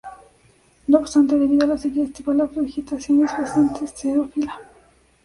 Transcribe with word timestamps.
No 0.87 0.97
obstante, 0.97 1.37
debido 1.37 1.63
a 1.63 1.67
la 1.67 1.77
sequía 1.77 2.05
estival, 2.05 2.37
la 2.37 2.45
vegetación 2.45 3.23
es 3.23 3.31
bastante 3.33 3.85
xerófila. 3.85 4.59